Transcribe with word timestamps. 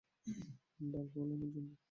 বাল 0.83 1.05
ফালানোর 1.11 1.49
জন্য? 1.55 1.71